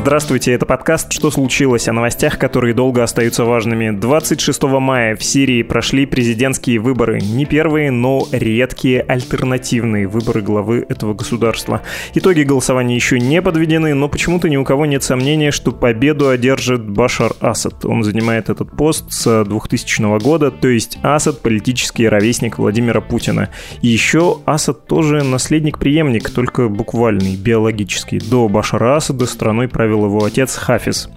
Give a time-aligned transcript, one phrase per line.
[0.00, 3.90] Здравствуйте, это подкаст «Что случилось?» о новостях, которые долго остаются важными.
[3.90, 7.20] 26 мая в Сирии прошли президентские выборы.
[7.20, 11.82] Не первые, но редкие альтернативные выборы главы этого государства.
[12.14, 16.88] Итоги голосования еще не подведены, но почему-то ни у кого нет сомнения, что победу одержит
[16.88, 17.84] Башар Асад.
[17.84, 23.50] Он занимает этот пост с 2000 года, то есть Асад– политический ровесник Владимира Путина.
[23.82, 28.18] И еще Асад тоже наследник-преемник, только буквальный, биологический.
[28.18, 31.08] До Башара Асада страной правил его отец Хафиз.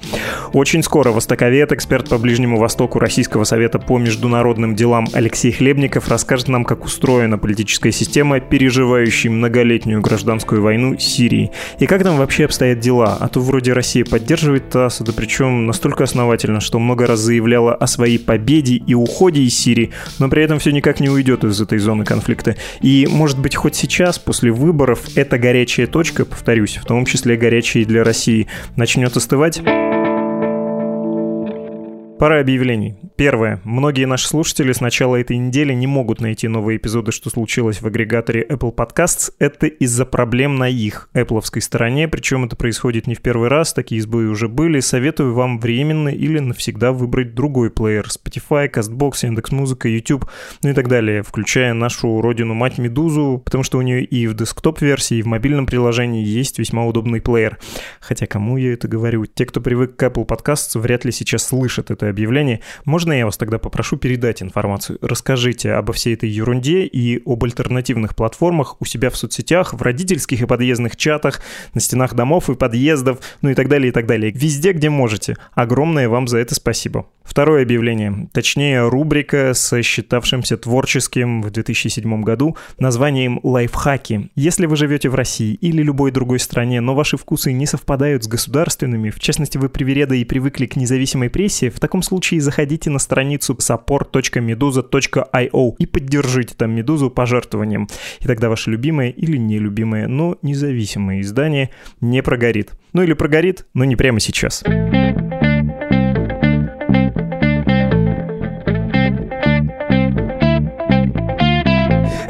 [0.53, 6.47] Очень скоро востоковед, эксперт по Ближнему Востоку Российского совета по международным делам Алексей Хлебников расскажет
[6.47, 11.51] нам, как устроена политическая система, переживающая многолетнюю гражданскую войну Сирии.
[11.79, 13.17] И как там вообще обстоят дела.
[13.19, 18.19] А то вроде Россия поддерживает Асада, причем настолько основательно, что много раз заявляла о своей
[18.19, 22.05] победе и уходе из Сирии, но при этом все никак не уйдет из этой зоны
[22.05, 22.55] конфликта.
[22.81, 27.83] И, может быть, хоть сейчас, после выборов, эта горячая точка, повторюсь, в том числе горячая
[27.83, 29.61] и для России, начнет остывать.
[32.23, 32.95] Пара объявлений.
[33.17, 33.59] Первое.
[33.65, 37.85] Многие наши слушатели с начала этой недели не могут найти новые эпизоды, что случилось в
[37.85, 39.33] агрегаторе Apple Podcasts.
[39.39, 44.01] Это из-за проблем на их Apple стороне, причем это происходит не в первый раз, такие
[44.01, 44.79] сбои уже были.
[44.79, 48.07] Советую вам временно или навсегда выбрать другой плеер.
[48.07, 50.25] Spotify, CastBox, Яндекс.Музыка, YouTube,
[50.63, 55.17] ну и так далее, включая нашу родину-мать Медузу, потому что у нее и в десктоп-версии,
[55.17, 57.59] и в мобильном приложении есть весьма удобный плеер.
[57.99, 59.25] Хотя кому я это говорю?
[59.25, 62.61] Те, кто привык к Apple Podcasts, вряд ли сейчас слышат это объявлении.
[62.85, 64.97] Можно я вас тогда попрошу передать информацию?
[65.01, 70.41] Расскажите обо всей этой ерунде и об альтернативных платформах у себя в соцсетях, в родительских
[70.41, 71.41] и подъездных чатах,
[71.73, 74.31] на стенах домов и подъездов, ну и так далее, и так далее.
[74.31, 75.35] Везде, где можете.
[75.53, 77.05] Огромное вам за это спасибо.
[77.23, 84.29] Второе объявление, точнее рубрика с считавшимся творческим в 2007 году названием «Лайфхаки».
[84.35, 88.27] Если вы живете в России или любой другой стране, но ваши вкусы не совпадают с
[88.27, 92.99] государственными, в частности вы привереда и привыкли к независимой прессе, в таком случае заходите на
[92.99, 97.87] страницу support.meduza.io и поддержите там Медузу пожертвованием.
[98.19, 101.69] И тогда ваше любимое или нелюбимое, но независимое издание
[102.01, 102.71] не прогорит.
[102.91, 104.33] Ну или прогорит, но не прямо сейчас.
[104.33, 104.63] Сейчас.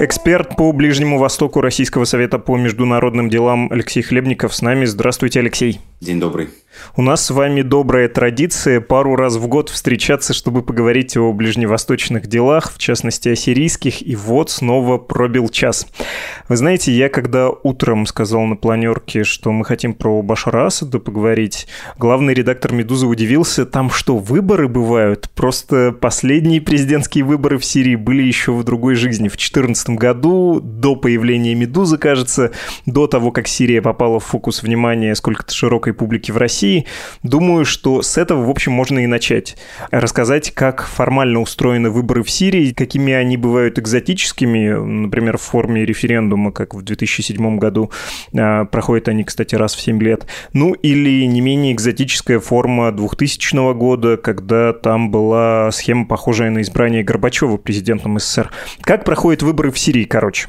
[0.04, 4.84] Эксперт по Ближнему Востоку Российского совета по международным делам Алексей Хлебников с нами.
[4.84, 5.80] Здравствуйте, Алексей.
[6.02, 6.50] День добрый.
[6.96, 12.28] У нас с вами добрая традиция пару раз в год встречаться, чтобы поговорить о ближневосточных
[12.28, 15.88] делах, в частности о сирийских, и вот снова пробил час.
[16.50, 21.68] Вы знаете, я когда утром сказал на планерке, что мы хотим про Башара Асада поговорить,
[21.98, 25.30] главный редактор «Медузы» удивился, там что, выборы бывают?
[25.36, 30.96] Просто последние президентские выборы в Сирии были еще в другой жизни, в 2014 году, до
[30.96, 32.52] появления «Медузы», кажется,
[32.86, 36.86] до того, как Сирия попала в фокус внимания сколько-то широкой публики в России, России.
[37.24, 39.58] Думаю, что с этого, в общем, можно и начать.
[39.92, 46.52] Рассказать, как формально устроены выборы в Сирии, какими они бывают экзотическими, например, в форме референдума,
[46.52, 47.92] как в 2007 году.
[48.38, 50.26] А, проходят они, кстати, раз в 7 лет.
[50.54, 57.04] Ну, или не менее экзотическая форма 2000 года, когда там была схема, похожая на избрание
[57.04, 58.52] Горбачева президентом СССР.
[58.82, 60.48] Как проходят выборы в Сирии, короче?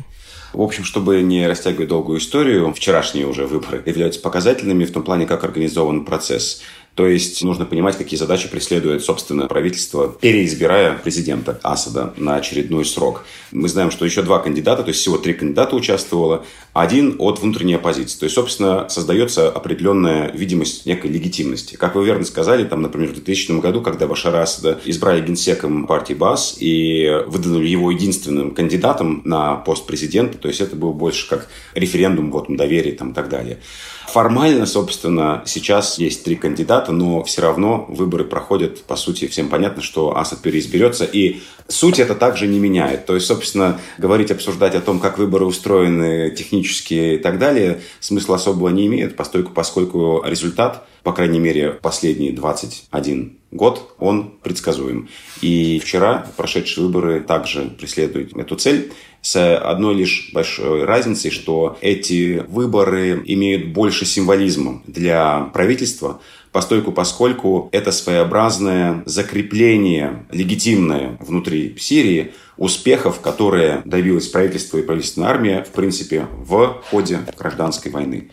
[0.55, 5.27] В общем, чтобы не растягивать долгую историю, вчерашние уже выборы являются показательными в том плане,
[5.27, 6.63] как организован процесс.
[6.95, 13.25] То есть нужно понимать, какие задачи преследует, собственно, правительство, переизбирая президента Асада на очередной срок.
[13.51, 17.75] Мы знаем, что еще два кандидата, то есть всего три кандидата участвовало, один от внутренней
[17.75, 18.19] оппозиции.
[18.19, 21.75] То есть, собственно, создается определенная видимость некой легитимности.
[21.75, 26.15] Как вы верно сказали, там, например, в 2000 году, когда Башара Асада избрали генсеком партии
[26.15, 31.49] БАС и выдвинули его единственным кандидатом на пост президента, то есть это был больше как
[31.75, 33.59] референдум вот, доверия там, и так далее.
[34.07, 39.83] Формально, собственно, сейчас есть три кандидата, но все равно выборы проходят, по сути, всем понятно,
[39.83, 43.07] что Асад переизберется, и суть это также не меняет.
[43.07, 48.37] То есть, собственно, говорить, обсуждать о том, как выборы устроены технически и так далее, смысла
[48.37, 55.09] особого не имеет, поскольку, результат, по крайней мере, последние 21 год, он предсказуем.
[55.41, 58.93] И вчера прошедшие выборы также преследуют эту цель
[59.23, 66.21] с одной лишь большой разницей, что эти выборы имеют больше символизма для правительства,
[66.53, 75.65] постольку поскольку это своеобразное закрепление легитимное внутри Сирии успехов, которые добилось правительство и правительственная армия,
[75.65, 78.31] в принципе, в ходе гражданской войны.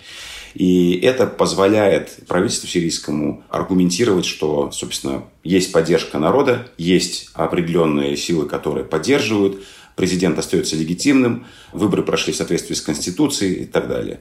[0.53, 8.85] И это позволяет правительству сирийскому аргументировать, что, собственно, есть поддержка народа, есть определенные силы, которые
[8.85, 9.63] поддерживают,
[9.95, 14.19] президент остается легитимным, выборы прошли в соответствии с Конституцией и так далее.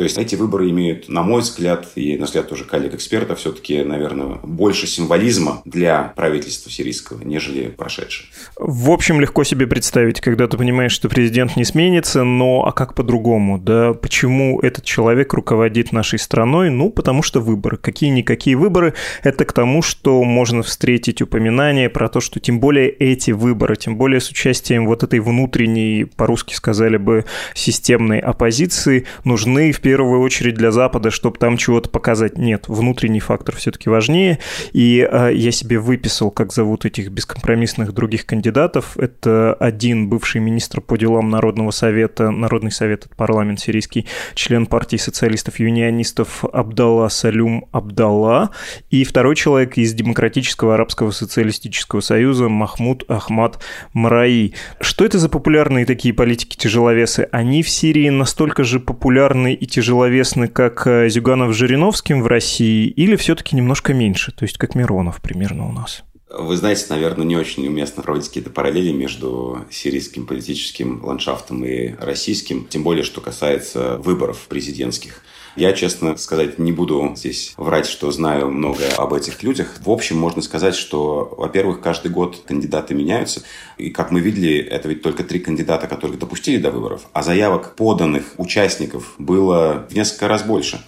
[0.00, 4.38] То есть эти выборы имеют, на мой взгляд, и на взгляд тоже коллег-экспертов, все-таки, наверное,
[4.42, 8.30] больше символизма для правительства сирийского, нежели прошедшее.
[8.56, 12.94] В общем, легко себе представить, когда ты понимаешь, что президент не сменится, но а как
[12.94, 13.92] по-другому, да?
[13.92, 16.70] Почему этот человек руководит нашей страной?
[16.70, 17.76] Ну, потому что выборы.
[17.76, 18.94] Какие-никакие выборы.
[19.22, 23.98] Это к тому, что можно встретить упоминание про то, что тем более эти выборы, тем
[23.98, 30.54] более с участием вот этой внутренней, по-русски сказали бы, системной оппозиции, нужны в первую очередь
[30.54, 32.38] для Запада, чтобы там чего-то показать.
[32.38, 34.38] Нет, внутренний фактор все-таки важнее.
[34.72, 38.96] И э, я себе выписал, как зовут этих бескомпромиссных других кандидатов.
[38.96, 44.96] Это один бывший министр по делам Народного совета, Народный совет, это парламент сирийский, член партии
[44.96, 48.50] социалистов-юнионистов Абдалла Салюм Абдалла,
[48.90, 53.58] и второй человек из Демократического арабского социалистического союза Махмуд Ахмад
[53.92, 54.54] Мраи.
[54.80, 57.28] Что это за популярные такие политики-тяжеловесы?
[57.32, 63.56] Они в Сирии настолько же популярны и тяжеловесны, как э, Зюганов-Жириновским в России, или все-таки
[63.56, 66.04] немножко меньше, то есть как Миронов примерно у нас?
[66.28, 72.66] Вы знаете, наверное, не очень уместно проводить какие-то параллели между сирийским политическим ландшафтом и российским,
[72.68, 75.22] тем более, что касается выборов президентских.
[75.60, 79.76] Я, честно сказать, не буду здесь врать, что знаю много об этих людях.
[79.84, 83.42] В общем, можно сказать, что, во-первых, каждый год кандидаты меняются.
[83.76, 87.02] И, как мы видели, это ведь только три кандидата, которых допустили до выборов.
[87.12, 90.80] А заявок поданных участников было в несколько раз больше.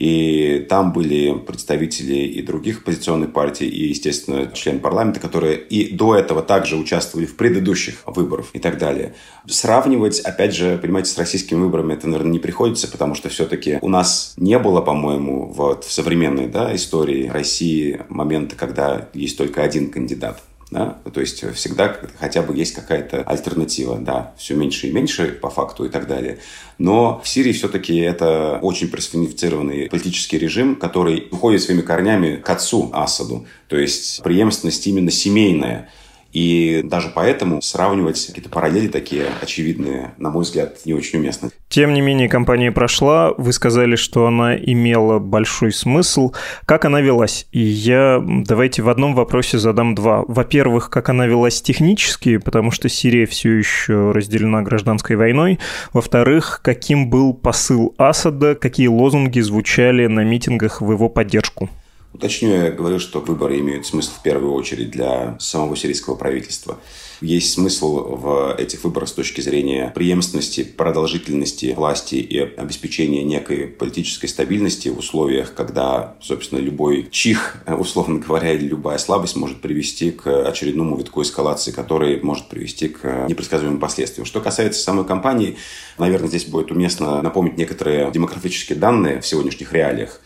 [0.00, 6.16] И там были представители и других оппозиционных партий, и, естественно, члены парламента, которые и до
[6.16, 9.14] этого также участвовали в предыдущих выборах и так далее.
[9.46, 13.90] Сравнивать, опять же, понимаете, с российскими выборами это, наверное, не приходится, потому что все-таки у
[13.90, 19.90] нас не было, по-моему, вот в современной да, истории России момента, когда есть только один
[19.90, 20.40] кандидат.
[20.70, 20.98] Да?
[21.12, 23.98] То есть всегда хотя бы есть какая-то альтернатива.
[23.98, 26.38] Да, все меньше и меньше по факту и так далее.
[26.78, 32.90] Но в Сирии все-таки это очень персонифицированный политический режим, который уходит своими корнями к отцу
[32.92, 33.46] Асаду.
[33.68, 35.90] То есть преемственность именно семейная.
[36.32, 41.50] И даже поэтому сравнивать какие-то параллели такие очевидные, на мой взгляд, не очень уместно.
[41.68, 43.32] Тем не менее, компания прошла.
[43.36, 46.32] Вы сказали, что она имела большой смысл.
[46.66, 47.46] Как она велась?
[47.52, 50.24] И я давайте в одном вопросе задам два.
[50.26, 55.58] Во-первых, как она велась технически, потому что Сирия все еще разделена гражданской войной.
[55.92, 61.70] Во-вторых, каким был посыл Асада, какие лозунги звучали на митингах в его поддержку?
[62.12, 66.78] Уточню, я говорю, что выборы имеют смысл в первую очередь для самого сирийского правительства.
[67.20, 74.26] Есть смысл в этих выборах с точки зрения преемственности, продолжительности власти и обеспечения некой политической
[74.26, 80.48] стабильности в условиях, когда, собственно, любой чих, условно говоря, или любая слабость может привести к
[80.48, 84.26] очередному витку эскалации, который может привести к непредсказуемым последствиям.
[84.26, 85.58] Что касается самой кампании,
[85.96, 90.20] наверное, здесь будет уместно напомнить некоторые демографические данные в сегодняшних реалиях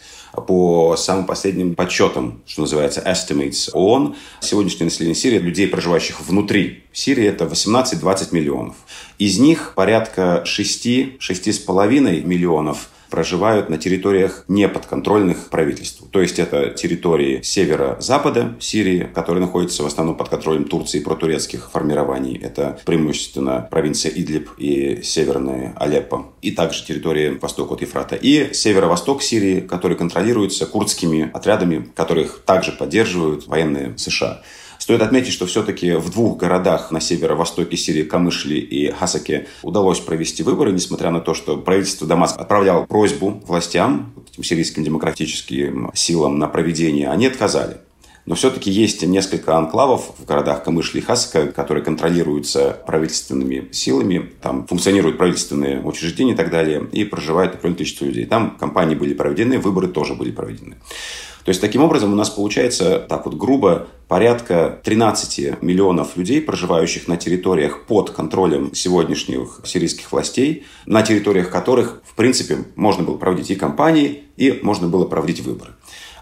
[0.46, 7.26] по самым последним подсчетам, что называется estimates ООН, сегодняшнее население Сирии, людей, проживающих внутри Сирии,
[7.26, 8.76] это 18-20 миллионов.
[9.18, 16.06] Из них порядка 6-6,5 миллионов проживают на территориях неподконтрольных правительству.
[16.10, 21.70] То есть это территории севера-запада Сирии, которые находятся в основном под контролем Турции и протурецких
[21.70, 22.38] формирований.
[22.38, 26.32] Это преимущественно провинция Идлиб и северная Алеппо.
[26.42, 28.16] И также территории восток от Ефрата.
[28.16, 34.42] И северо-восток Сирии, который контролируется курдскими отрядами, которых также поддерживают военные США.
[34.84, 40.42] Стоит отметить, что все-таки в двух городах на северо-востоке Сирии, Камышли и Хасаке, удалось провести
[40.42, 44.12] выборы, несмотря на то, что правительство Дамаска отправляло просьбу властям,
[44.42, 47.78] сирийским демократическим силам на проведение, они отказали.
[48.26, 54.30] Но все-таки есть несколько анклавов в городах Камышли и Хасака, которые контролируются правительственными силами.
[54.40, 56.88] Там функционируют правительственные учреждения и так далее.
[56.92, 58.24] И проживает определенное количество людей.
[58.24, 60.76] Там кампании были проведены, выборы тоже были проведены.
[61.44, 67.06] То есть, таким образом, у нас получается, так вот грубо, порядка 13 миллионов людей, проживающих
[67.06, 73.50] на территориях под контролем сегодняшних сирийских властей, на территориях которых, в принципе, можно было проводить
[73.50, 75.74] и кампании, и можно было проводить выборы.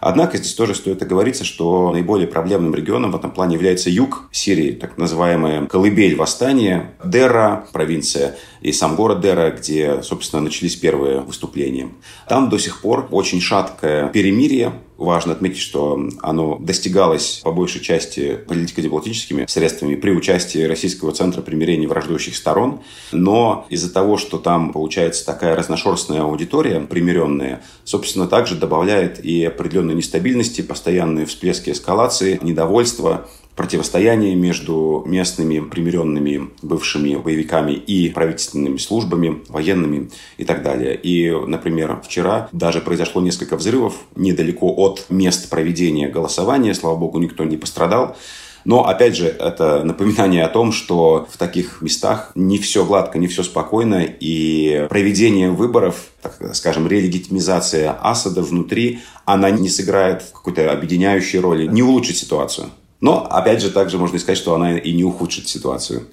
[0.05, 4.73] Однако здесь тоже стоит оговориться, что наиболее проблемным регионом в этом плане является юг Сирии,
[4.73, 11.89] так называемая колыбель восстания, Дера, провинция, и сам город Дера, где, собственно, начались первые выступления.
[12.29, 18.39] Там до сих пор очень шаткое перемирие, Важно отметить, что оно достигалось по большей части
[18.47, 22.83] политико-дипломатическими средствами при участии Российского центра примирения враждующих сторон.
[23.11, 29.95] Но из-за того, что там получается такая разношерстная аудитория, примиренная, собственно, также добавляет и определенной
[29.95, 40.11] нестабильности, постоянные всплески эскалации, недовольства, противостояние между местными примиренными бывшими боевиками и правительственными службами, военными
[40.39, 40.97] и так далее.
[40.97, 46.75] И, например, вчера даже произошло несколько взрывов недалеко от мест проведения голосования.
[46.75, 48.17] Слава богу, никто не пострадал.
[48.65, 53.27] Но, опять же, это напоминание о том, что в таких местах не все гладко, не
[53.27, 61.41] все спокойно, и проведение выборов, так скажем, релегитимизация Асада внутри, она не сыграет какой-то объединяющей
[61.41, 62.71] роли, не улучшит ситуацию.
[63.03, 66.05] Но, опять же, также можно сказать, что она и не ухудшит ситуацию.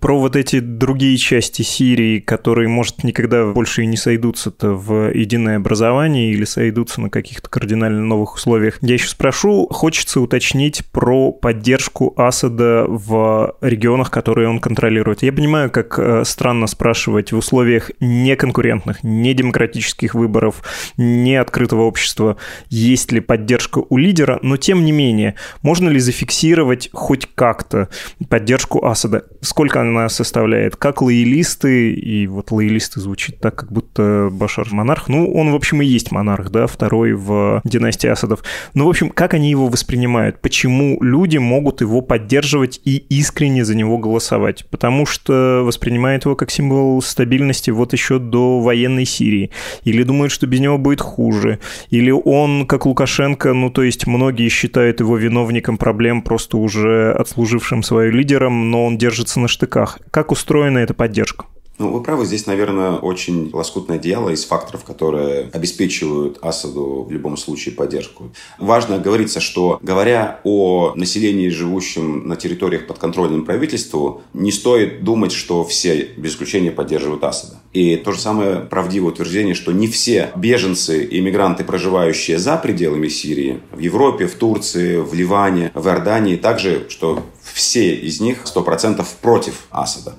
[0.00, 5.56] Про вот эти другие части Сирии, которые, может, никогда больше и не сойдутся-то в единое
[5.56, 12.12] образование или сойдутся на каких-то кардинально новых условиях, я еще спрошу, хочется уточнить про поддержку
[12.18, 15.22] Асада в регионах, которые он контролирует.
[15.22, 20.62] Я понимаю, как э, странно спрашивать в условиях неконкурентных, недемократических выборов,
[20.98, 22.36] не открытого общества,
[22.68, 27.88] есть ли поддержка у лидера, но тем не менее, можно ли зафиксировать зафиксировать хоть как-то
[28.28, 29.24] поддержку Асада.
[29.40, 30.76] Сколько она составляет?
[30.76, 35.08] Как лоялисты, и вот лоялисты звучит так, как будто Башар монарх.
[35.08, 38.42] Ну, он, в общем, и есть монарх, да, второй в династии Асадов.
[38.74, 40.40] Ну, в общем, как они его воспринимают?
[40.40, 44.66] Почему люди могут его поддерживать и искренне за него голосовать?
[44.70, 49.50] Потому что воспринимают его как символ стабильности вот еще до военной Сирии.
[49.84, 51.60] Или думают, что без него будет хуже.
[51.90, 57.12] Или он, как Лукашенко, ну, то есть многие считают его виновником проблем Кремлем просто уже
[57.12, 59.98] отслужившим свою лидером, но он держится на штыках.
[60.10, 61.46] Как устроена эта поддержка?
[61.78, 67.36] Ну, вы правы, здесь, наверное, очень лоскутное одеяло из факторов, которые обеспечивают Асаду в любом
[67.36, 68.30] случае поддержку.
[68.58, 75.64] Важно говориться, что говоря о населении, живущем на территориях подконтрольным правительству, не стоит думать, что
[75.64, 77.60] все без исключения поддерживают Асада.
[77.74, 83.08] И то же самое правдивое утверждение, что не все беженцы и иммигранты, проживающие за пределами
[83.08, 87.22] Сирии, в Европе, в Турции, в Ливане, в Иордании, также, что
[87.56, 90.14] все из них 100% против Асада.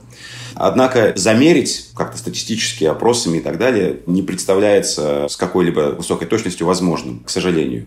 [0.55, 7.19] Однако замерить как-то статистически опросами и так далее не представляется с какой-либо высокой точностью возможным,
[7.19, 7.85] к сожалению.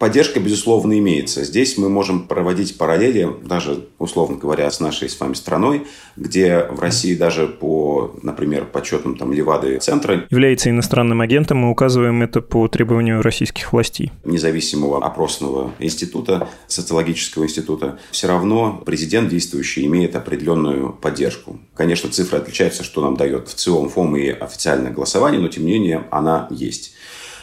[0.00, 1.44] Поддержка, безусловно, имеется.
[1.44, 6.80] Здесь мы можем проводить параллели, даже, условно говоря, с нашей с вами страной, где в
[6.80, 10.26] России даже по, например, подсчетам там Левады центра...
[10.30, 14.10] Является иностранным агентом, мы указываем это по требованию российских властей.
[14.24, 21.60] Независимого опросного института, социологического института, все равно президент действующий имеет определенную поддержку.
[21.74, 25.72] Конечно, цифры отличаются, что нам дает в ЦИОМ, ФОМ и официальное голосование, но тем не
[25.72, 26.94] менее она есть.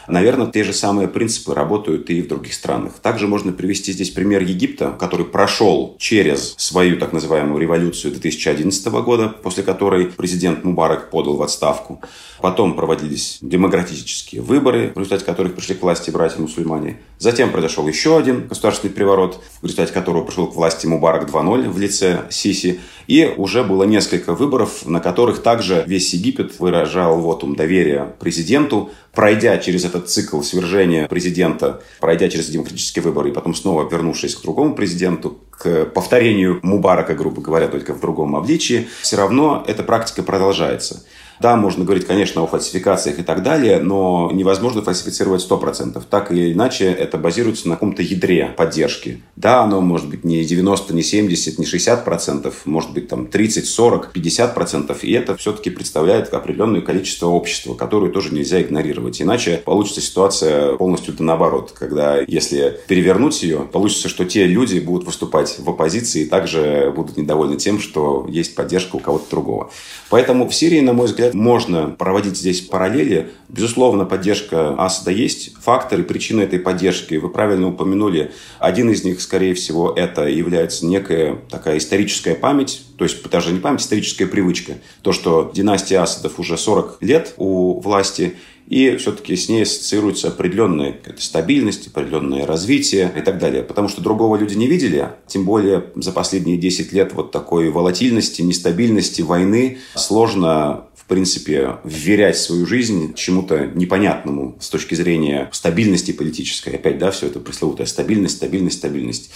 [0.08, 2.94] Наверное, те же самые принципы работают и в других странах.
[3.02, 9.28] Также можно привести здесь пример Египта, который прошел через свою так называемую революцию 2011 года,
[9.28, 12.00] после которой президент Мубарак подал в отставку.
[12.40, 16.98] Потом проводились демократические выборы, в результате которых пришли к власти братья-мусульмане.
[17.18, 21.78] Затем произошел еще один государственный переворот, в результате которого пришел к власти Мубарак 2.0 в
[21.78, 22.80] лице Сиси.
[23.06, 29.58] И уже было несколько выборов, на которых также весь Египет выражал вотум доверия президенту, пройдя
[29.58, 34.74] через этот цикл свержения президента, пройдя через демократические выборы и потом снова вернувшись к другому
[34.74, 41.04] президенту, к повторению Мубарака, грубо говоря, только в другом обличии, все равно эта практика продолжается.
[41.40, 46.02] Да, можно говорить, конечно, о фальсификациях и так далее, но невозможно фальсифицировать 100%.
[46.08, 49.22] Так или иначе, это базируется на каком-то ядре поддержки.
[49.36, 54.10] Да, оно может быть не 90, не 70, не 60%, может быть там 30, 40,
[54.14, 54.98] 50%.
[55.02, 59.20] И это все-таки представляет определенное количество общества, которое тоже нельзя игнорировать.
[59.20, 65.06] Иначе получится ситуация полностью да наоборот, когда если перевернуть ее, получится, что те люди будут
[65.06, 69.70] выступать в оппозиции и также будут недовольны тем, что есть поддержка у кого-то другого.
[70.10, 73.30] Поэтому в Сирии, на мой взгляд, можно проводить здесь параллели.
[73.48, 75.54] Безусловно, поддержка Асада есть.
[75.62, 78.32] Факторы, причины этой поддержки, вы правильно упомянули.
[78.58, 83.60] Один из них, скорее всего, это является некая такая историческая память, то есть даже не
[83.60, 84.74] память, историческая привычка.
[85.02, 88.34] То, что династия Асадов уже 40 лет у власти,
[88.68, 93.62] и все-таки с ней ассоциируется определенная стабильность, определенное развитие и так далее.
[93.62, 98.42] Потому что другого люди не видели, тем более за последние 10 лет вот такой волатильности,
[98.42, 106.74] нестабильности, войны сложно принципе, вверять свою жизнь чему-то непонятному с точки зрения стабильности политической.
[106.74, 109.30] Опять, да, все это пресловутая стабильность, стабильность, стабильность.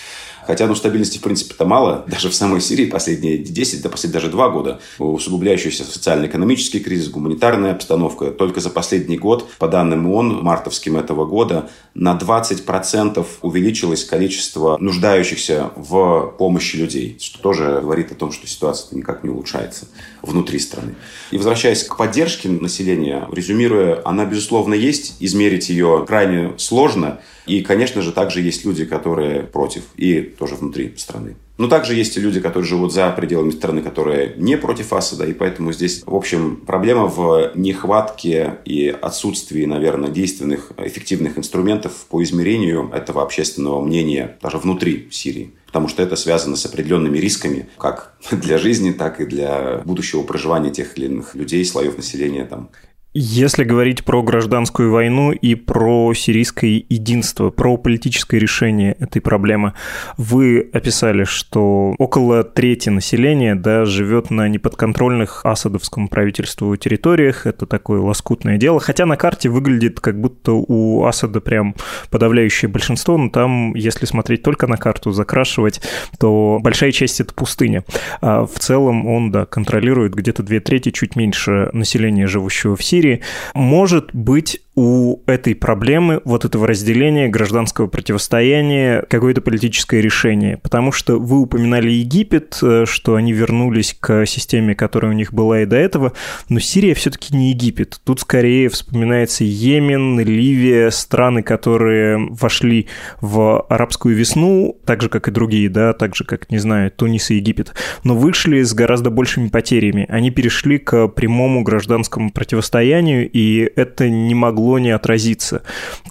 [0.47, 2.05] Хотя, ну, стабильности, в принципе-то мало.
[2.09, 7.73] Даже в самой Сирии последние 10, да последние даже 2 года усугубляющийся социально-экономический кризис, гуманитарная
[7.73, 8.31] обстановка.
[8.31, 15.71] Только за последний год, по данным ООН, мартовским этого года, на 20% увеличилось количество нуждающихся
[15.77, 19.87] в помощи людей, что тоже говорит о том, что ситуация никак не улучшается
[20.23, 20.95] внутри страны.
[21.31, 28.03] И возвращаясь к поддержке населения, резюмируя, она, безусловно, есть, измерить ее крайне сложно– и, конечно
[28.03, 31.37] же, также есть люди, которые против, и тоже внутри страны.
[31.59, 35.33] Но также есть и люди, которые живут за пределами страны, которые не против Асада, и
[35.33, 42.91] поэтому здесь, в общем, проблема в нехватке и отсутствии, наверное, действенных, эффективных инструментов по измерению
[42.93, 48.59] этого общественного мнения даже внутри Сирии потому что это связано с определенными рисками, как для
[48.59, 52.69] жизни, так и для будущего проживания тех или иных людей, слоев населения там.
[53.15, 59.75] Если говорить про гражданскую войну и про сирийское единство, про политическое решение этой проблемы,
[60.17, 67.45] вы описали, что около трети населения да, живет на неподконтрольных асадовскому правительству территориях.
[67.45, 68.81] Это такое лоскутное дело.
[68.81, 71.75] Хотя на карте выглядит, как будто у Асада прям
[72.11, 75.83] подавляющее большинство, но там, если смотреть только на карту, закрашивать,
[76.19, 77.85] то большая часть это пустыня.
[78.23, 83.02] А в целом он, да, контролирует где-то две трети, чуть меньше населения, живущего в Сирии,
[83.03, 83.21] Сирии,
[83.55, 90.57] может быть у этой проблемы, вот этого разделения, гражданского противостояния, какое-то политическое решение.
[90.57, 95.61] Потому что вы упоминали Египет, э, что они вернулись к системе, которая у них была
[95.61, 96.15] и до этого,
[96.49, 98.01] но Сирия все-таки не Египет.
[98.05, 102.89] Тут скорее вспоминается Йемен, Ливия, страны, которые вошли
[103.21, 107.31] в арабскую весну, так же, как и другие, да, так же, как, не знаю, Тунис
[107.31, 107.75] и Египет,
[108.05, 110.07] но вышли с гораздо большими потерями.
[110.09, 115.63] Они перешли к прямому гражданскому противостоянию, и это не могло не отразиться.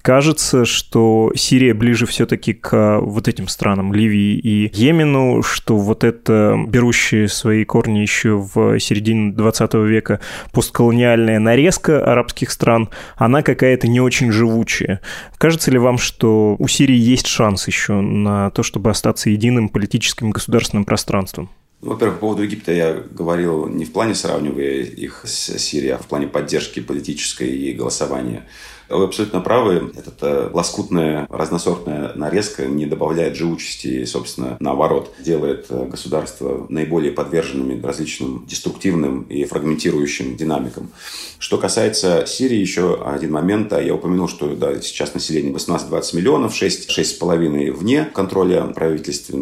[0.02, 6.58] Кажется, что Сирия ближе все-таки к вот этим странам, Ливии и Йемену, что вот это,
[6.68, 10.20] берущие свои корни еще в середине 20 века,
[10.52, 15.02] постколониальная нарезка арабских стран, она какая-то не очень живучая.
[15.38, 20.32] Кажется ли вам, что у Сирии есть шанс еще на то, чтобы остаться единым политическим
[20.32, 21.50] государственным пространством?
[21.82, 26.06] Во-первых, по поводу Египта я говорил не в плане сравнивая их с Сирией, а в
[26.06, 28.48] плане поддержки политической и голосования.
[28.92, 29.92] Вы абсолютно правы.
[29.96, 38.46] Эта лоскутная, разносортная нарезка не добавляет живучести, собственно, наоборот, делает э, государство наиболее подверженными различным
[38.48, 40.92] деструктивным и фрагментирующим динамикам.
[41.40, 43.72] Что касается Сирии, еще один момент.
[43.72, 49.40] Я упомянул, что да, сейчас население 18-20 миллионов, 6-6,5 вне контроля правительства.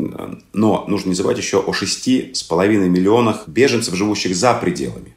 [0.54, 5.16] Но нужно не забывать еще о 6,5 миллионах беженцев, живущих за пределами.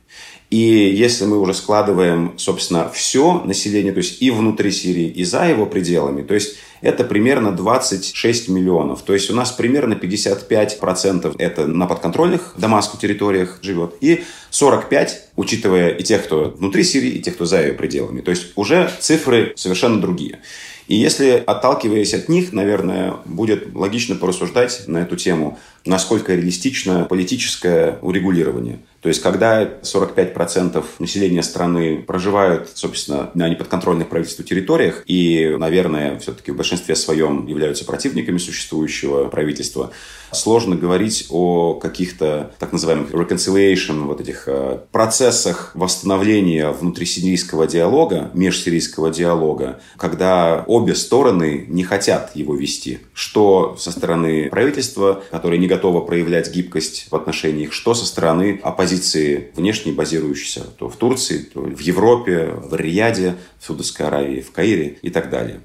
[0.53, 5.47] И если мы уже складываем, собственно, все население, то есть и внутри Сирии, и за
[5.47, 9.01] его пределами, то есть это примерно 26 миллионов.
[9.01, 15.89] То есть у нас примерно 55% это на подконтрольных Дамаску территориях живет, и 45, учитывая
[15.89, 18.21] и тех, кто внутри Сирии, и тех, кто за ее пределами.
[18.21, 20.41] То есть уже цифры совершенно другие.
[20.87, 27.99] И если, отталкиваясь от них, наверное, будет логично порассуждать на эту тему, насколько реалистично политическое
[28.03, 36.21] урегулирование– то есть, когда 45% населения страны проживают, собственно, на неподконтрольных правительству территориях и, наверное,
[36.21, 39.91] все-таки в большинстве своем являются противниками существующего правительства,
[40.31, 49.11] сложно говорить о каких-то так называемых reconciliation, вот этих э, процессах восстановления внутрисирийского диалога, межсирийского
[49.11, 53.01] диалога, когда обе стороны не хотят его вести.
[53.15, 58.61] Что со стороны правительства, которое не готово проявлять гибкость в отношении их, что со стороны
[58.63, 64.53] оппозиции внешней, базирующейся то в Турции, то в Европе, в Рияде, в Саудовской Аравии, в
[64.53, 65.61] Каире и так далее.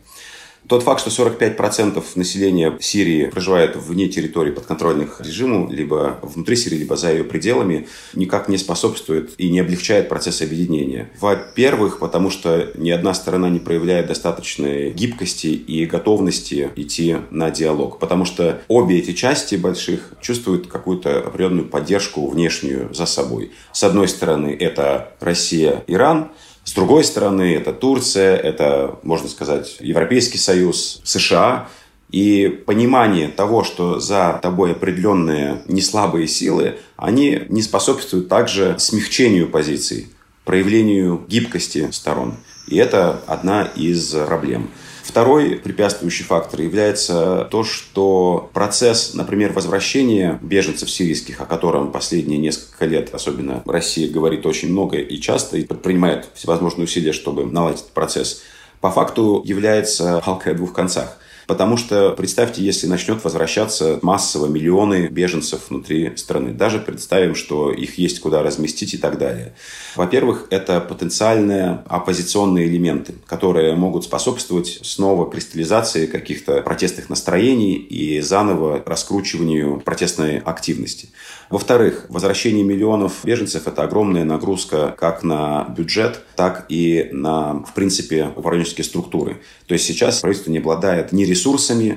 [0.67, 6.97] Тот факт, что 45% населения Сирии проживает вне территории подконтрольных режиму, либо внутри Сирии, либо
[6.97, 11.09] за ее пределами, никак не способствует и не облегчает процесс объединения.
[11.19, 17.99] Во-первых, потому что ни одна сторона не проявляет достаточной гибкости и готовности идти на диалог.
[17.99, 23.51] Потому что обе эти части больших чувствуют какую-то определенную поддержку внешнюю за собой.
[23.71, 26.31] С одной стороны, это Россия, Иран–
[26.67, 31.69] с другой стороны, это Турция, это, можно сказать, Европейский Союз, США.
[32.11, 40.09] И понимание того, что за тобой определенные неслабые силы, они не способствуют также смягчению позиций,
[40.43, 42.35] проявлению гибкости сторон.
[42.67, 44.69] И это одна из проблем.
[45.07, 52.85] Второй препятствующий фактор является то, что процесс, например, возвращения беженцев сирийских, о котором последние несколько
[52.85, 58.43] лет, особенно Россия, говорит очень много и часто, и предпринимает всевозможные усилия, чтобы наладить процесс,
[58.81, 61.17] по факту является палкой о двух концах–
[61.47, 66.51] Потому что представьте, если начнет возвращаться массово миллионы беженцев внутри страны.
[66.51, 69.53] Даже представим, что их есть куда разместить и так далее.
[69.95, 78.83] Во-первых, это потенциальные оппозиционные элементы, которые могут способствовать снова кристаллизации каких-то протестных настроений и заново
[78.85, 81.09] раскручиванию протестной активности.
[81.49, 88.33] Во-вторых, возвращение миллионов беженцев– это огромная нагрузка как на бюджет, так и на, в принципе,
[88.35, 89.37] управленческие структуры.
[89.65, 91.36] То есть сейчас правительство не обладает ни ресурсами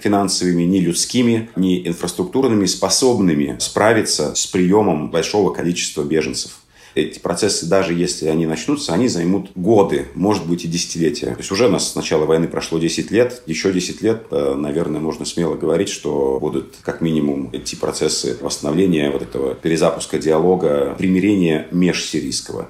[0.03, 6.61] финансовыми, ни людскими, ни инфраструктурными, способными справиться с приемом большого количества беженцев
[6.94, 11.26] эти процессы, даже если они начнутся, они займут годы, может быть и десятилетия.
[11.26, 14.55] То есть уже у нас с начала войны прошло 10 лет, еще 10 лет, э,
[14.55, 20.94] наверное, можно смело говорить, что будут как минимум идти процессы восстановления вот этого перезапуска диалога,
[20.98, 22.68] примирения межсирийского.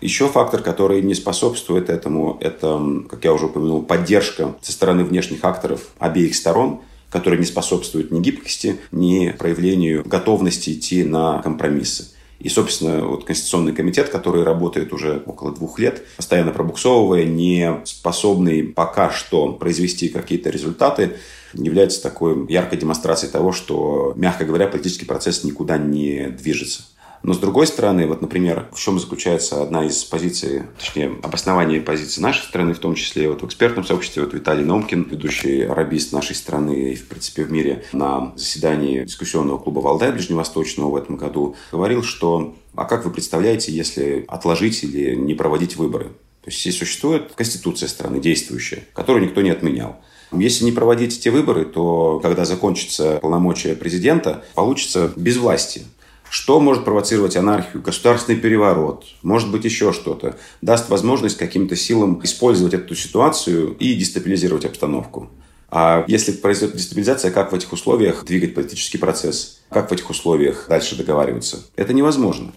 [0.00, 5.44] Еще фактор, который не способствует этому, это, как я уже упомянул, поддержка со стороны внешних
[5.44, 6.80] акторов обеих сторон,
[7.10, 12.10] которые не способствуют ни гибкости, ни проявлению готовности идти на компромиссы.
[12.38, 18.62] И, собственно, вот Конституционный комитет, который работает уже около двух лет, постоянно пробуксовывая, не способный
[18.62, 21.16] пока что произвести какие-то результаты,
[21.52, 26.82] является такой яркой демонстрацией того, что, мягко говоря, политический процесс никуда не движется.
[27.22, 32.20] Но с другой стороны, вот, например, в чем заключается одна из позиций, точнее, обоснование позиции
[32.20, 36.36] нашей страны, в том числе вот в экспертном сообществе, вот Виталий Наумкин, ведущий арабист нашей
[36.36, 41.56] страны и, в принципе, в мире, на заседании дискуссионного клуба «Валдай» Ближневосточного в этом году,
[41.72, 46.04] говорил, что а как вы представляете, если отложить или не проводить выборы?
[46.42, 49.96] То есть здесь существует конституция страны действующая, которую никто не отменял.
[50.32, 55.84] Если не проводить эти выборы, то когда закончится полномочия президента, получится безвластие.
[56.30, 57.82] Что может провоцировать анархию?
[57.82, 60.36] Государственный переворот, может быть еще что-то.
[60.60, 65.30] Даст возможность каким-то силам использовать эту ситуацию и дестабилизировать обстановку.
[65.70, 69.60] А если произойдет дестабилизация, как в этих условиях двигать политический процесс?
[69.70, 71.62] Как в этих условиях дальше договариваться?
[71.76, 72.52] Это невозможно.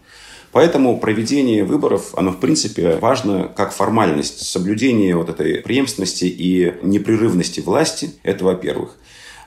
[0.51, 4.45] Поэтому проведение выборов, оно в принципе важно как формальность.
[4.45, 8.97] Соблюдение вот этой преемственности и непрерывности власти, это во-первых.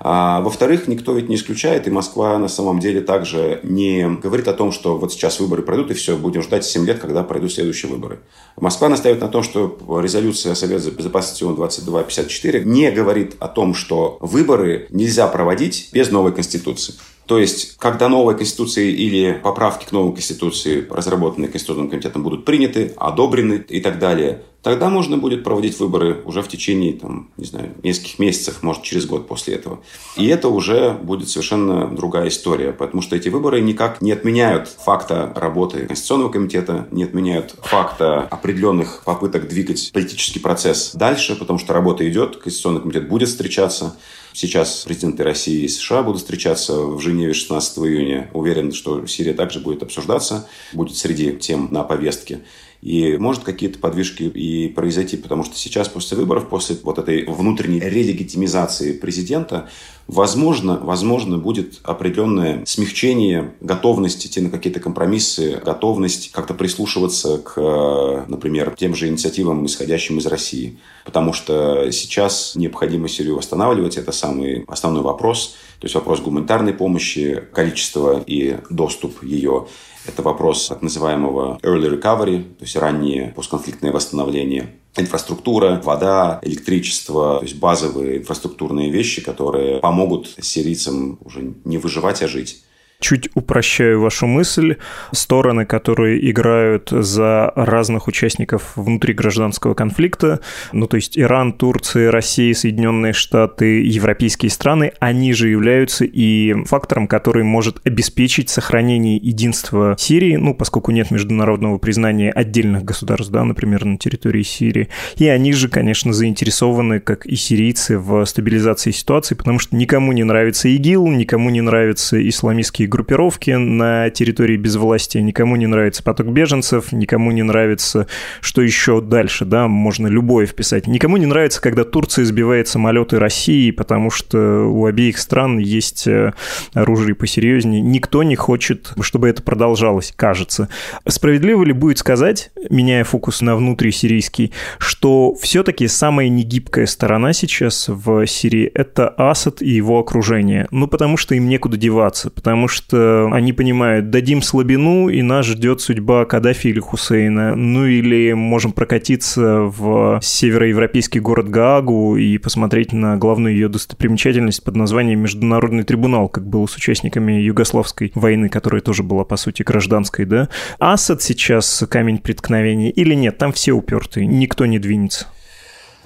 [0.01, 4.53] А, во-вторых, никто ведь не исключает, и Москва на самом деле также не говорит о
[4.53, 7.91] том, что вот сейчас выборы пройдут, и все, будем ждать 7 лет, когда пройдут следующие
[7.91, 8.21] выборы.
[8.57, 14.19] Москва настаивает на том, что резолюция Совета Безопасности ООН 2254 не говорит о том, что
[14.21, 16.95] выборы нельзя проводить без новой Конституции.
[17.27, 22.93] То есть, когда новая Конституция или поправки к новой Конституции, разработанные Конституционным комитетом, будут приняты,
[22.97, 27.71] одобрены и так далее, тогда можно будет проводить выборы уже в течение, там, не знаю,
[27.83, 29.81] нескольких месяцев, может, через год после этого.
[30.17, 35.33] И это уже будет совершенно другая история, потому что эти выборы никак не отменяют факта
[35.37, 42.09] работы Конституционного комитета, не отменяют факта определенных попыток двигать политический процесс дальше, потому что работа
[42.09, 43.97] идет, Конституционный комитет будет встречаться,
[44.35, 48.31] Сейчас президенты России и США будут встречаться в Женеве 16 июня.
[48.35, 52.41] Уверен, что Сирия также будет обсуждаться, будет среди тем на повестке.
[52.85, 57.81] И может какие-то подвижки и произойти, потому что сейчас после выборов, после вот этой внутренней
[57.81, 59.71] релегитимизации президента,
[60.07, 68.75] возможно, возможно будет определенное смягчение готовности идти на какие-то компромиссы, готовность как-то прислушиваться к, например,
[68.77, 70.77] тем же инициативам, исходящим из России.
[71.07, 75.57] Потому что сейчас необходимо Сирию восстанавливать, это самый основной вопрос.
[75.81, 79.69] То есть вопрос гуманитарной помощи, количество и доступ ее.
[80.07, 84.75] Это вопрос так называемого early recovery, то есть раннее постконфликтное восстановление.
[84.97, 92.29] Инфраструктура, вода, электричество, то есть базовые инфраструктурные вещи, которые помогут сирийцам уже не выживать, а
[92.29, 92.63] жить
[93.05, 94.77] чуть упрощаю вашу мысль,
[95.13, 100.41] стороны, которые играют за разных участников внутри гражданского конфликта,
[100.73, 107.07] ну то есть Иран, Турция, Россия, Соединенные Штаты, европейские страны, они же являются и фактором,
[107.07, 113.85] который может обеспечить сохранение единства Сирии, ну поскольку нет международного признания отдельных государств, да, например,
[113.85, 114.89] на территории Сирии.
[115.17, 120.25] И они же, конечно, заинтересованы, как и сирийцы, в стабилизации ситуации, потому что никому не
[120.25, 126.93] нравится ИГИЛ, никому не нравятся исламистские группировки на территории безвластия, никому не нравится поток беженцев,
[126.93, 128.07] никому не нравится,
[128.41, 130.87] что еще дальше, да, можно любое вписать.
[130.87, 136.35] Никому не нравится, когда Турция сбивает самолеты России, потому что у обеих стран есть э,
[136.73, 137.81] оружие посерьезнее.
[137.81, 140.69] Никто не хочет, чтобы это продолжалось, кажется.
[141.09, 148.25] Справедливо ли будет сказать, меняя фокус на внутрисирийский, что все-таки самая негибкая сторона сейчас в
[148.27, 150.69] Сирии— это Асад и его окружение?
[150.71, 155.81] Ну, потому что им некуда деваться, потому что они понимают, дадим слабину, и нас ждет
[155.81, 157.55] судьба Каддафи или Хусейна.
[157.55, 164.77] Ну, или можем прокатиться в североевропейский город Гаагу и посмотреть на главную ее достопримечательность под
[164.77, 170.25] названием Международный трибунал, как было с участниками Югославской войны, которая тоже была, по сути, гражданской,
[170.25, 170.49] да?
[170.79, 173.39] Асад сейчас камень преткновения или нет?
[173.39, 175.27] Там все упертые, никто не двинется.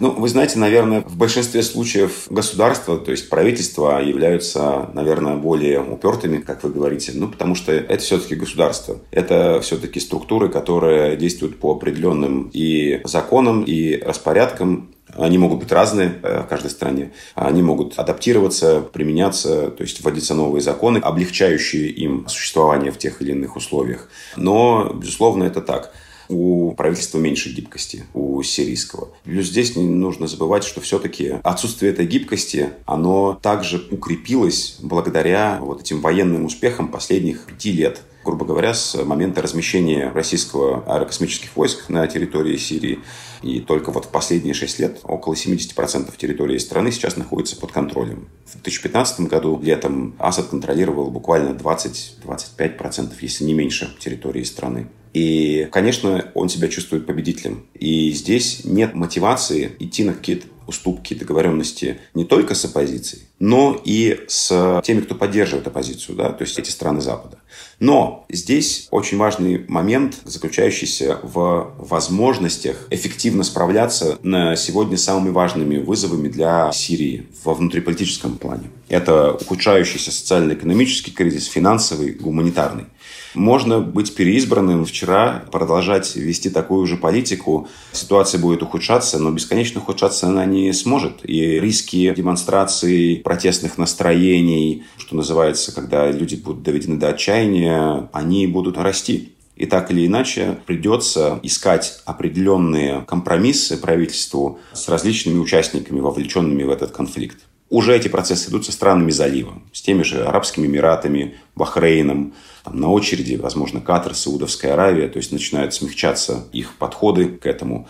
[0.00, 6.38] Ну, вы знаете, наверное, в большинстве случаев государства, то есть правительства, являются, наверное, более упертыми,
[6.38, 8.98] как вы говорите, ну, потому что это все-таки государство.
[9.10, 16.14] Это все-таки структуры, которые действуют по определенным и законам, и распорядкам, они могут быть разные
[16.22, 17.12] э, в каждой стране.
[17.34, 23.32] Они могут адаптироваться, применяться, то есть вводиться новые законы, облегчающие им существование в тех или
[23.32, 24.08] иных условиях.
[24.36, 25.92] Но, безусловно, это так
[26.28, 29.08] у правительства меньше гибкости, у сирийского.
[29.24, 35.80] Плюс здесь не нужно забывать, что все-таки отсутствие этой гибкости, оно также укрепилось благодаря вот
[35.80, 42.06] этим военным успехам последних пяти лет грубо говоря, с момента размещения российского аэрокосмических войск на
[42.06, 42.98] территории Сирии.
[43.42, 48.28] И только вот в последние шесть лет около 70% территории страны сейчас находится под контролем.
[48.44, 54.88] В 2015 году летом Асад контролировал буквально 20-25%, если не меньше, территории страны.
[55.12, 57.66] И, конечно, он себя чувствует победителем.
[57.74, 64.20] И здесь нет мотивации идти на какие-то уступки, договоренности не только с оппозицией, но и
[64.28, 67.38] с теми, кто поддерживает оппозицию, да, то есть эти страны Запада.
[67.80, 76.28] Но здесь очень важный момент, заключающийся в возможностях эффективно справляться на сегодня самыми важными вызовами
[76.28, 78.70] для Сирии во внутриполитическом плане.
[78.88, 82.84] Это ухудшающийся социально-экономический кризис, финансовый, гуманитарный.
[83.34, 87.68] Можно быть переизбранным вчера, продолжать вести такую же политику.
[87.92, 91.20] Ситуация будет ухудшаться, но бесконечно ухудшаться она не сможет.
[91.24, 98.78] И риски демонстраций, протестных настроений, что называется, когда люди будут доведены до отчаяния, они будут
[98.78, 99.34] расти.
[99.56, 106.92] И так или иначе придется искать определенные компромиссы правительству с различными участниками, вовлеченными в этот
[106.92, 107.38] конфликт.
[107.70, 112.32] Уже эти процессы идут со странами залива, с теми же Арабскими Эмиратами, Бахрейном,
[112.64, 117.86] там, на очереди, возможно, Катар, Саудовская Аравия, то есть начинают смягчаться их подходы к этому.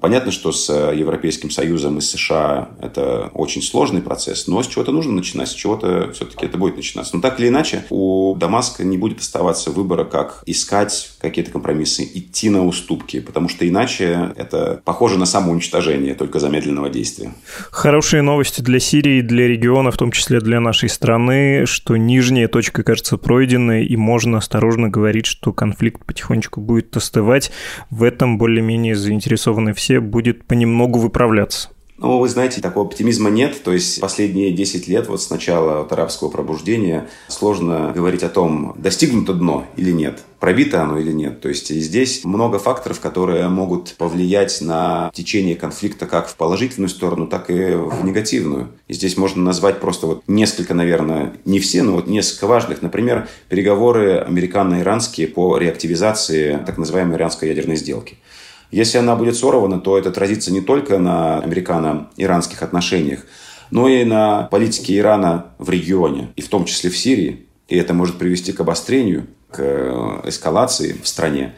[0.00, 4.92] Понятно, что с э, Европейским Союзом и США это очень сложный процесс, но с чего-то
[4.92, 7.16] нужно начинать, с чего-то все-таки это будет начинаться.
[7.16, 12.50] Но так или иначе, у Дамаска не будет оставаться выбора, как искать какие-то компромиссы, идти
[12.50, 17.32] на уступки, потому что иначе это похоже на самоуничтожение, только замедленного действия.
[17.70, 22.82] Хорошие новости для Сирии, для региона, в том числе для нашей страны, что нижняя точка,
[22.82, 27.50] кажется, пройдена, и можно осторожно говорить, что конфликт потихонечку будет остывать.
[27.90, 31.70] В этом более-менее заинтересованы все будет понемногу выправляться.
[32.00, 33.62] Ну, вы знаете, такого оптимизма нет.
[33.62, 38.74] То есть последние 10 лет, вот с начала вот арабского пробуждения, сложно говорить о том,
[38.78, 41.42] достигнуто дно или нет, пробито оно или нет.
[41.42, 47.26] То есть здесь много факторов, которые могут повлиять на течение конфликта как в положительную сторону,
[47.26, 48.70] так и в негативную.
[48.88, 52.80] И здесь можно назвать просто вот несколько, наверное, не все, но вот несколько важных.
[52.80, 58.16] Например, переговоры американо-иранские по реактивизации так называемой иранской ядерной сделки.
[58.70, 63.26] Если она будет сорвана, то это отразится не только на американо-иранских отношениях,
[63.70, 67.46] но и на политике Ирана в регионе, и в том числе в Сирии.
[67.68, 71.54] И это может привести к обострению, к э, эскалации в стране.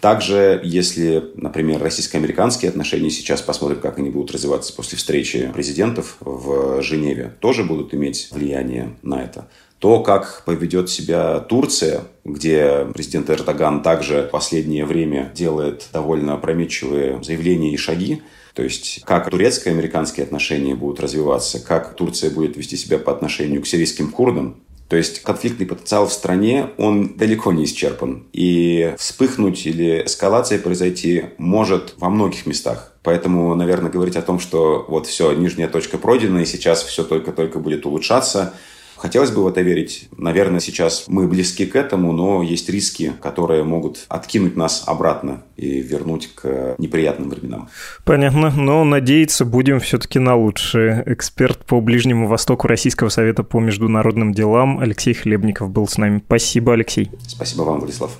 [0.00, 6.82] Также, если, например, российско-американские отношения сейчас посмотрим, как они будут развиваться после встречи президентов в
[6.82, 9.48] Женеве, тоже будут иметь влияние на это.
[9.78, 17.22] То, как поведет себя Турция, где президент Эрдоган также в последнее время делает довольно опрометчивые
[17.22, 18.22] заявления и шаги,
[18.54, 23.66] то есть, как турецко-американские отношения будут развиваться, как Турция будет вести себя по отношению к
[23.66, 24.56] сирийским курдам,
[24.88, 28.28] то есть конфликтный потенциал в стране, он далеко не исчерпан.
[28.32, 32.94] И вспыхнуть или эскалация произойти может во многих местах.
[33.02, 37.58] Поэтому, наверное, говорить о том, что вот все, нижняя точка пройдена, и сейчас все только-только
[37.58, 38.54] будет улучшаться–
[38.96, 40.08] Хотелось бы в это верить.
[40.16, 45.80] Наверное, сейчас мы близки к этому, но есть риски, которые могут откинуть нас обратно и
[45.80, 47.68] вернуть к неприятным временам.
[48.04, 51.02] Понятно, но надеяться будем все-таки на лучшее.
[51.06, 56.22] Эксперт по Ближнему Востоку Российского Совета по международным делам Алексей Хлебников был с нами.
[56.26, 57.10] Спасибо, Алексей.
[57.26, 58.18] Спасибо вам, Владислав.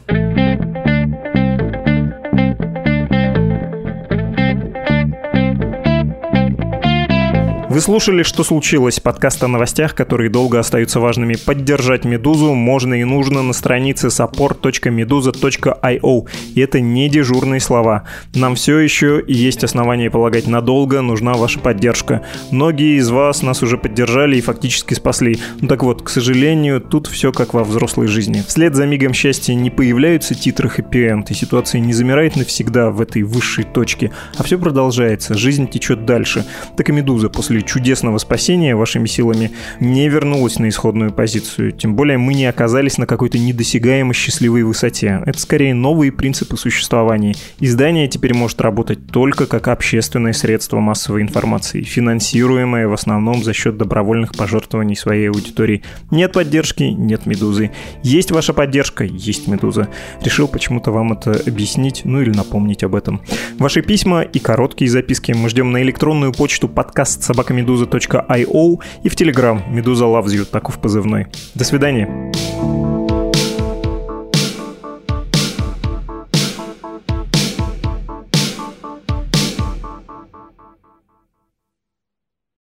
[7.77, 11.37] Вы слушали «Что случилось?» подкаст о новостях, которые долго остаются важными.
[11.37, 16.29] Поддержать «Медузу» можно и нужно на странице support.meduza.io.
[16.55, 18.05] И это не дежурные слова.
[18.35, 22.23] Нам все еще есть основания полагать надолго нужна ваша поддержка.
[22.51, 25.39] Многие из вас нас уже поддержали и фактически спасли.
[25.61, 28.43] Ну так вот, к сожалению, тут все как во взрослой жизни.
[28.49, 33.23] Вслед за мигом счастья не появляются титры хэппи-энд, и ситуация не замирает навсегда в этой
[33.23, 36.47] высшей точке, а все продолжается, жизнь течет дальше.
[36.79, 39.51] Так и «Медуза» после чудесного спасения вашими силами
[39.81, 41.73] не вернулась на исходную позицию.
[41.73, 45.23] Тем более мы не оказались на какой-то недосягаемой счастливой высоте.
[45.27, 47.35] Это скорее новые принципы существования.
[47.61, 53.77] Издание теперь может работать только как общественное средство массовой информации, финансируемое в основном за счет
[53.77, 55.83] добровольных пожертвований своей аудитории.
[56.11, 57.73] Нет поддержки, нет медузы.
[58.03, 59.89] Есть ваша поддержка, есть медуза.
[60.23, 63.21] Решил почему-то вам это объяснить, ну или напомнить об этом.
[63.59, 69.15] Ваши письма и короткие записки мы ждем на электронную почту подкаст собака meduza.io и в
[69.15, 71.27] Telegram Meduza Loves You, таков позывной.
[71.55, 72.09] До свидания.